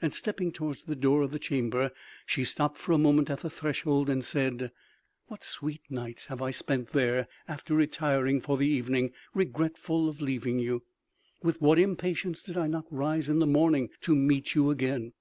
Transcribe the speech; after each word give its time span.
And 0.00 0.14
stepping 0.14 0.52
towards 0.52 0.84
the 0.84 0.94
door 0.94 1.22
of 1.22 1.32
the 1.32 1.40
chamber, 1.40 1.90
she 2.24 2.44
stopped 2.44 2.76
for 2.76 2.92
a 2.92 2.98
moment 2.98 3.30
at 3.30 3.40
the 3.40 3.50
threshold 3.50 4.08
and 4.08 4.24
said: 4.24 4.70
"What 5.26 5.42
sweet 5.42 5.80
nights 5.90 6.26
have 6.26 6.40
I 6.40 6.52
spent 6.52 6.90
there 6.90 7.26
after 7.48 7.74
retiring 7.74 8.40
for 8.40 8.56
the 8.56 8.68
evening, 8.68 9.10
regretful 9.34 10.08
of 10.08 10.20
leaving 10.20 10.60
you! 10.60 10.84
With 11.42 11.60
what 11.60 11.80
impatience 11.80 12.44
did 12.44 12.56
I 12.56 12.68
not 12.68 12.86
rise 12.92 13.28
in 13.28 13.40
the 13.40 13.44
morning 13.48 13.88
to 14.02 14.14
meet 14.14 14.54
you 14.54 14.70
again!" 14.70 15.14